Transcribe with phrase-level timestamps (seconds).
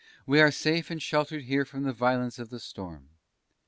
[0.25, 3.09] "We are safe and sheltered here from the violence of the storm."